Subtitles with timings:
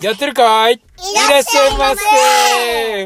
[0.00, 0.74] やってるかい？
[0.74, 0.78] い
[1.28, 3.04] らっしゃいませ。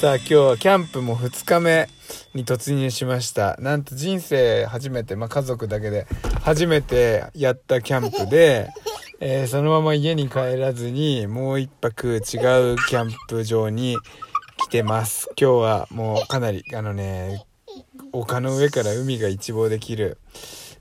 [0.00, 1.86] さあ今日はキャンプも2日目
[2.32, 3.58] に突入しました。
[3.58, 6.06] なんと人生初めて、まあ、家族だけで
[6.42, 8.70] 初めてやったキャンプで、
[9.20, 13.98] えー、そのまま家に帰らずにもう一泊違うキャンプ場に
[14.56, 15.28] 来てます。
[15.38, 17.44] 今日はもうかなりあのね
[18.14, 20.18] 丘の上から海が一望できる、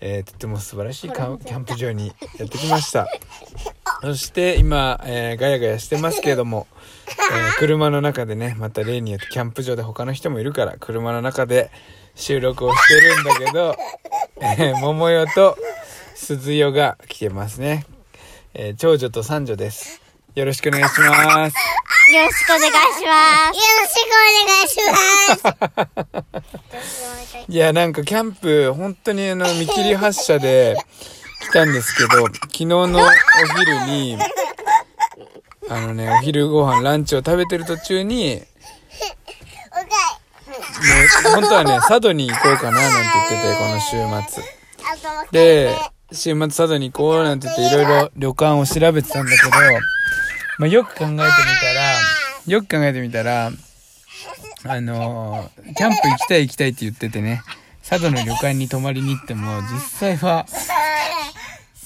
[0.00, 2.08] えー、とても素晴らしいキャンプ場に
[2.38, 3.06] やってきました。
[4.02, 6.66] そして今、えー、ガヤガヤしてますけれども、
[7.06, 11.70] えー、車の中でねまた例によってキャンプ場で他の人もいるから車の中で
[12.14, 13.76] 収録をしてるんだけど、
[14.40, 15.56] えー、桃代と
[16.14, 17.86] 鈴代が来てますね、
[18.54, 20.00] えー、長女と三女です。
[20.34, 21.56] よろしくお願いします。
[22.12, 23.56] よろしくお願いします。
[23.56, 26.06] よろしくお願いします。
[27.50, 30.76] いや、なんかキャンプ、本当にあの、見切り発車で
[31.40, 32.86] 来たんですけど、昨日のお
[33.58, 34.16] 昼に、
[35.68, 38.42] あのね、お昼ご飯、ランチを食べてる途中に、も
[41.32, 44.44] う、本当はね、佐渡に行こうかななんて言ってて、この週末。
[45.32, 45.74] で、
[46.12, 49.50] 週末佐渡に行こうなんて言っていろいろ旅館を調べてたんだけど、
[50.58, 51.32] まあ、よく考えてみたら、
[52.46, 53.50] よく考えてみたら、
[54.64, 57.42] あの、キャンプ行きたい行きたいって言っててね、
[57.88, 60.46] 佐渡の旅館に泊まりに行っても、実際は、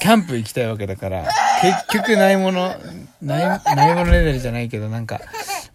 [0.00, 1.28] キャンプ行きたいわけだから、
[1.60, 2.74] 結局ないもの、
[3.20, 5.20] ない、ないものレベルじゃないけど、なんか、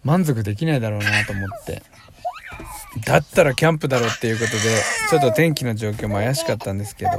[0.04, 1.82] 満足できないだろうなと思って。
[3.04, 4.58] だったらキャンプだろっていうことで、
[5.10, 7.10] ちょっと天気の状況も怪しかったんですけど、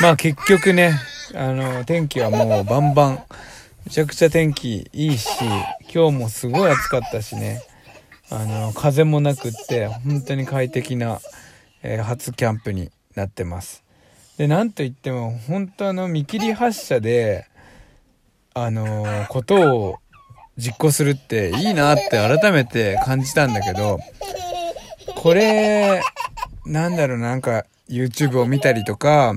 [0.00, 0.94] まあ結局ね、
[1.34, 3.22] あの、天気はもうバンバン、
[3.86, 5.28] めちゃくちゃ天気いいし、
[5.92, 7.62] 今日もすごい暑かったしね、
[8.30, 11.20] あの、風もなくって、本当に快適な、
[11.82, 13.82] えー、初キャンプになってます。
[14.38, 17.46] で、なんといっても、本当あの、見切り発車で、
[18.54, 19.98] あのー、ことを
[20.56, 23.98] 実行するっていいなって改めて感じたんだけど、
[25.16, 26.00] これ、
[26.66, 29.34] なんだろう、なんか、YouTube を見たりとか、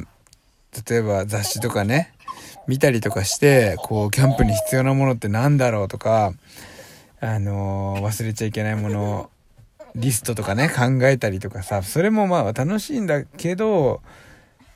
[0.88, 2.14] 例えば雑誌とかね、
[2.68, 6.34] 見たりとかして、こう、キャンプに必要なものって何だろうとか、
[7.24, 9.30] あのー、忘れちゃいけないもの、
[9.96, 14.02] リストとかね、考えたりとかさ、それもまあ楽しいんだけど、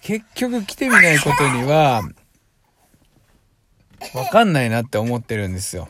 [0.01, 2.03] 結局来てみないことには、
[4.13, 5.89] わかんないなって思ってるんですよ。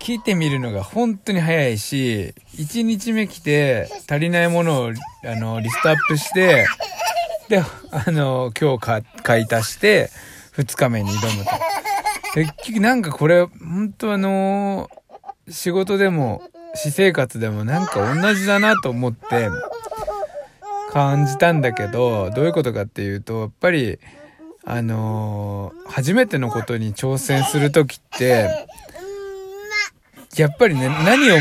[0.00, 4.92] 来てみるのが本当に早いし、1日目来て足りないものを、
[5.24, 6.66] あの、リストアップして、
[7.48, 7.60] で、
[7.92, 10.10] あの、今日買い足して、
[10.56, 11.50] 2日目に挑むと。
[12.34, 14.90] 結局なんかこれ、本当あの
[15.48, 16.42] 仕事でも、
[16.74, 19.48] 私生活でもなんか同じだなと思って
[20.90, 23.98] 感じたんだけど、どういうことかっていうと、やっぱり、
[24.64, 28.66] あのー、初めてのことに挑戦するときって、
[30.36, 31.40] やっぱりね、何を、が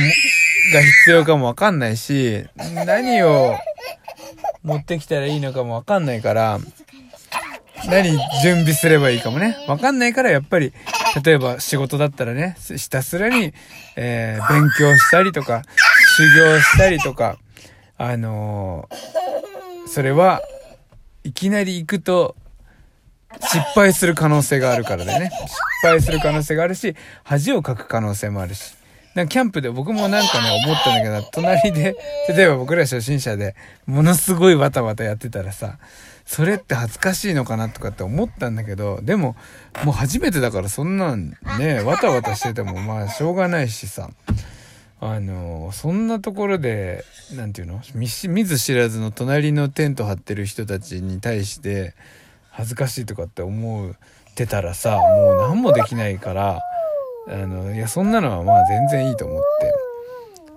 [0.82, 2.46] 必要かもわかんないし、
[2.86, 3.56] 何を
[4.64, 6.60] 持ってきたらいいのかもわかんないから、
[7.88, 8.12] 何
[8.42, 9.58] 準備すればいいかもね。
[9.68, 10.74] わかんないからやっぱり、
[11.24, 13.54] 例えば仕事だったらね、ひたすらに、
[13.96, 15.62] えー、勉強したりとか、
[16.18, 17.38] 修行したりとか、
[17.98, 20.42] あのー、それは、
[21.24, 22.36] いきなり行くと、
[23.42, 25.32] 失敗する可能性があるからだよね。
[25.82, 28.76] 失敗する可能性があるし、恥をかく可能性もあるし。
[29.14, 31.96] なんかキャンプで僕もなんかね、思ったんだけど、隣で、
[32.30, 33.56] 例えば僕ら初心者で、
[33.86, 35.78] ものすごいバタバタやってたらさ、
[36.26, 39.36] それって恥ずかしいのかなとかって思ったんだけど、でも、
[39.84, 44.10] もう初めてだからそんなんね、わたわたしててもまあしょうがないしさ、
[45.00, 47.80] あの、そんなところで、なんていうの？
[47.94, 51.94] 見ず知らずの隣のテント張ってる人たちに対して、
[52.50, 53.94] 恥ずかしいとかって思っ
[54.34, 56.60] てたらさ、もう何もできないから、
[57.28, 59.44] あの、いや、そんなのはまあ全然いいと思っ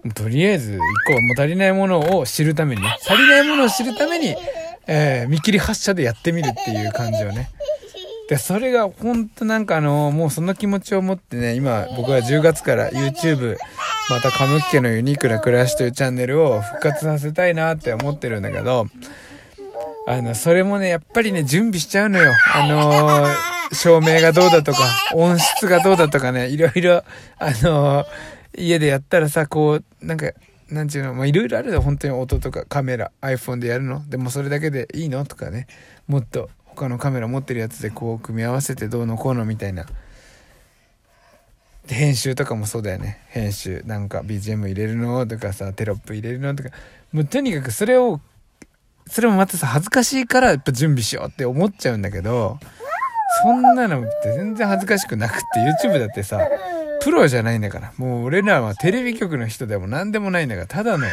[0.04, 0.12] て。
[0.14, 4.36] とりあえず、一個、もう足りないものを知るためにね、足りないものを知るために、
[4.88, 7.50] えー、見切り発車でやってみるっていう感じをね。
[8.28, 13.56] で、それがほんとなんかあの、もうその気持ちを持ってね、今僕は10月から YouTube、
[14.10, 18.86] またカムッケのユニークな暮らしというチャンネルを復活させたいなって思ってるんだけど、
[20.06, 22.32] あの、それもね、やっぱりね、準備しちゃうのよ。
[22.54, 24.78] あのー照明がどうだとか、
[25.14, 27.04] 音質がどうだとかね、いろいろ、
[27.38, 28.06] あのー、
[28.56, 30.30] 家でやったらさ、こう、なんか、
[30.70, 35.66] なんちゅうの、まあ、いろいろあるよ、本当に音とかカメラ、iPhone でやるのでもそれだけでいいのとかね、
[36.06, 39.86] もっと他のカメラ持ってるやつでこう組み合わせてどうのこうのみたいな。
[41.86, 43.24] 編集とかもそうだよね。
[43.28, 43.82] 編集。
[43.86, 46.70] なんか BGM 入れるのとかさ、テロップ入れるのとか。
[47.12, 48.20] もうとにかくそれを
[49.08, 52.58] それもまたさ、恥ずかしいからやっぱ準備しようって思っちゃうんだけど、
[53.42, 55.38] そんなのって全然恥ずかしくなくっ
[55.80, 56.38] て、YouTube だってさ、
[57.00, 57.92] プロじゃないんだから。
[57.96, 61.06] もう俺らはテレビ局の人でも何でもないんだから、ただの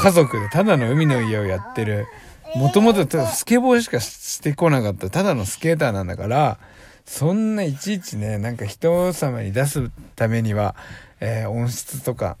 [0.00, 2.06] 家族でただの海の家をやってる、
[2.54, 6.58] もともとスケボーしかしてこなかった、ただのスケーターなんだから、
[7.04, 10.74] そんないちいちね、なんか人様に出すためには、
[11.20, 12.36] えー音質とか、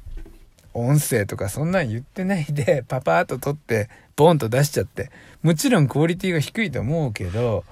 [0.74, 5.10] 音声とかそんなん言ってないで、パパーっと撮って、ボンと出しちゃって。
[5.42, 7.64] もちろんクオリティが低いと思うけど、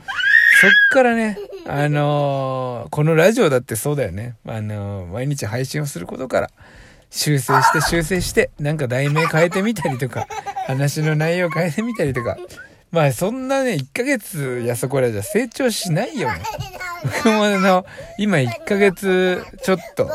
[0.60, 1.38] そっからね、
[1.68, 4.36] あのーこのラジオだってそうだよね。
[4.46, 6.50] あのー毎日配信をすることから、
[7.10, 10.26] 修正して修正して、なんか題名変えてみたりとか、
[10.66, 12.36] 話の内容変えてみたりとか。
[12.92, 16.40] まあそんなね、1ヶ月やそこらじゃ成長しないよね。
[17.24, 17.84] 僕もあの、
[18.18, 20.08] 今1ヶ月ちょっと、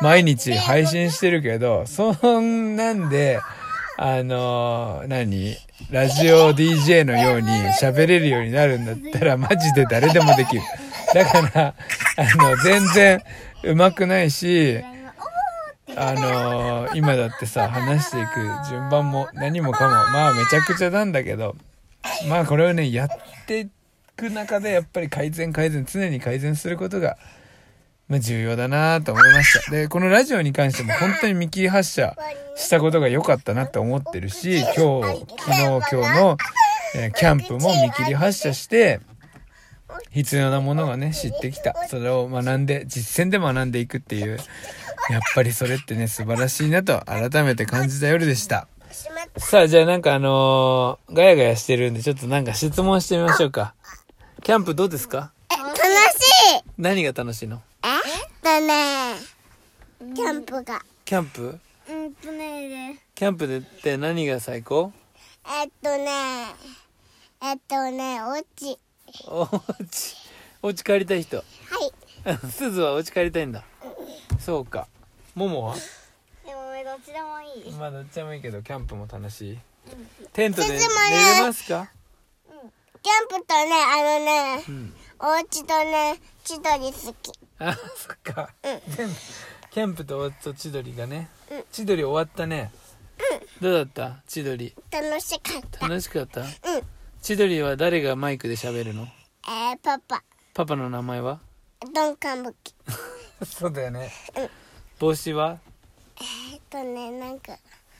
[0.00, 3.40] 毎日配信してるけど、そんなんで、
[3.96, 5.56] あのー何
[5.90, 7.48] ラジオ DJ のように
[7.80, 10.62] 喋れるようになるんだったら、マジで誰でもできる。
[11.14, 11.74] だから、
[12.16, 13.22] あの、全然
[13.62, 14.80] 上手くないし、
[15.96, 21.56] あのー今だってさ、話していく順番も何もかも、まあめちゃくちゃなんだけど、
[22.28, 23.08] まあこれをね、やっ
[23.46, 23.68] てい
[24.16, 27.16] く中でやっぱり改善改善、常に改善することが、
[28.08, 29.70] まあ重要だなと思いました。
[29.70, 32.16] で、このラジオに関しても本当に見切り発車
[32.56, 36.36] したことが良かったなって思ってるし、今日、昨日、今日の、
[36.96, 39.00] えーキャンプも見切り発車して、
[40.14, 41.74] 必要なものがね、知ってきた。
[41.88, 44.38] それを学んで、実践で学んでいくっていう、
[45.10, 48.68] やっぱりそれってね、素晴らしいなと改めて感じた夜でした。
[49.36, 53.74] さあ、じゃあなんかあのーガヤガヤしてるんで、ちょっとなんか質問してみましょうか。
[54.44, 55.32] キャンプどうですか？
[55.50, 55.78] 楽し
[56.60, 57.60] い何が楽しいの？
[58.42, 59.14] だね
[60.14, 60.80] キャンプが。
[61.04, 61.58] キャンプ？
[61.88, 64.92] うんとねキャンプでって何が最高？
[65.46, 66.06] えっとね、
[67.42, 68.78] えっとね、おうち。
[69.26, 69.48] おう
[69.90, 70.16] ち、
[70.62, 71.36] お家帰りたい人。
[71.38, 72.38] はい。
[72.50, 73.64] すずはお家帰りたいんだ。
[74.40, 74.88] そうか。
[75.34, 75.74] ももは？
[76.44, 77.72] でもどっちでもいい。
[77.72, 79.58] まあどっちでもいいけど、キャンプも楽しい。
[80.32, 80.80] テントで寝れ
[81.42, 81.90] ますか？
[83.02, 84.94] キャンプとね、あのね、うん。
[85.18, 87.32] お家とね、千鳥好き。
[87.58, 88.50] あ、そっか。
[88.62, 89.14] 全部
[89.70, 91.64] キャンプとおと千鳥がねうん。
[91.70, 92.72] 千鳥終わったね。
[93.60, 94.22] どうだった？
[94.26, 94.74] 千鳥。
[94.90, 95.86] 楽しかった。
[95.86, 96.40] 楽しかった？
[96.40, 96.48] うん。
[97.24, 99.08] 千鳥は誰がマイクで喋るの？
[99.48, 100.22] えー、パパ、
[100.52, 101.40] パパの名前は？
[101.94, 102.74] ドンカンブキ。
[103.46, 104.12] そうだよね。
[104.36, 104.48] うん。
[104.98, 105.58] 帽子は？
[106.52, 107.56] えっとね、なんか、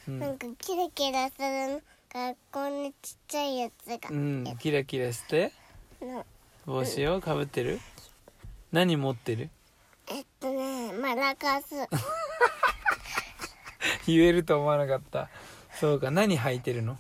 [0.06, 0.19] うん。
[0.19, 1.82] なんかキラキラする
[2.12, 4.11] 学校にちっちゃいやつが。
[4.11, 5.53] うん、キラキラして？
[6.03, 6.27] の
[6.67, 7.81] 帽子をかぶってる？
[8.73, 9.49] 何持ってる？
[10.09, 11.69] えっとね、マラカス。
[14.06, 15.31] 言えると思わなかった。
[15.81, 16.99] そうか何履いてるの？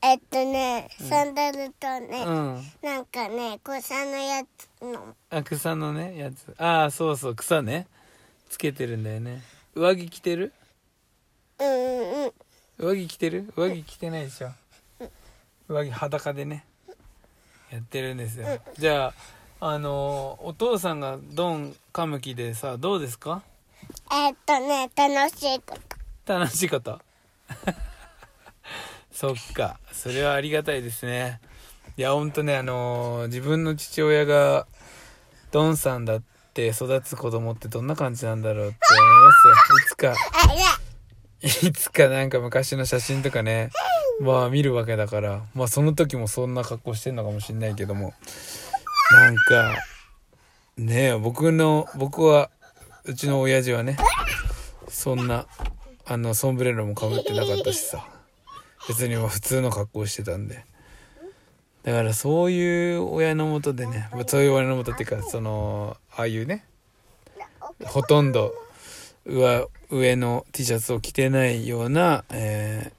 [0.00, 2.62] えっとね、サンダルとね、うん。
[2.82, 6.54] なんかね、草のやつの、あ草のねやつ。
[6.56, 7.86] ああそうそう草ね。
[8.48, 9.42] つけてるんだよね。
[9.74, 10.52] 上着着てる？
[11.58, 12.32] うんうんうん。
[12.78, 13.52] 上着着てる？
[13.56, 14.50] 上着着てないでしょ。
[15.68, 16.64] 上着裸でね。
[17.70, 18.46] やってるんですよ。
[18.78, 19.12] じゃ
[19.60, 23.42] ああのーお父さんがドンカムキでさどうですか？
[24.12, 25.74] えっとね、楽しいこ
[26.24, 26.34] と。
[26.38, 27.00] 楽しいこと
[29.18, 29.80] そっか。
[29.90, 31.40] それはありがたいですね。
[31.96, 34.68] いやほんとねあのー自分の父親が
[35.50, 36.22] ドンさんだっ
[36.54, 39.78] て育つ子供ってどんな感じなんだろうって思いますよ。
[39.78, 40.14] いつか。
[41.42, 43.70] いや、いつかなんか昔の写真とかね、
[44.20, 48.14] まあ見るわけだから、まあその時もそんな格好してんのかもしんないけども、
[49.10, 49.74] なんか、
[50.76, 52.50] ねえ、僕の、僕は、
[53.04, 53.96] うちの親父はね、
[54.88, 55.48] そんな、
[56.06, 58.06] あの、ソンブレロもかぶってなかったしさ、
[58.86, 60.64] 別にまあ普通の格好してたんで。
[61.82, 66.64] だからそういう親のもとでね、そういう親のもとっていうか、その、ああいうね、
[67.84, 68.52] ほとんど
[69.24, 72.98] 上上の T シャツを着てないような、えー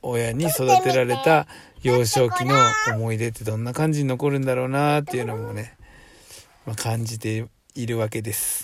[0.00, 1.48] 親に育てられた
[1.82, 2.54] 幼少期の
[2.94, 5.76] 思い出ってどんな感じに残るんだろうなっていうのもね、
[6.64, 8.62] まあ、感じているわけです。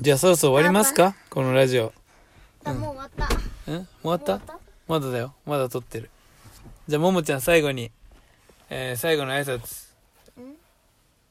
[0.00, 1.14] じゃあそろそろ終わりますか？
[1.28, 1.92] このラジオ。
[2.64, 3.26] あもう終わった。
[3.74, 3.88] ん。
[4.02, 4.40] 終わった？
[4.90, 6.10] まだだよまだ撮ってる
[6.88, 7.92] じゃあももちゃん最後に、
[8.68, 9.88] えー最後の挨拶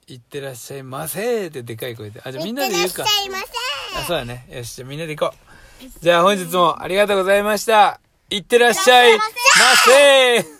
[0.08, 3.46] いってらっしゃいませってでかい声であじゃあみんなで言うかいってらっしゃいませ。
[4.00, 4.48] あ、そうだね。
[4.50, 6.00] よし、じゃあみんなで行こう。
[6.02, 8.00] じゃあ本日もありがとうございました。
[8.30, 9.24] いってらっしゃいま
[10.44, 10.59] せ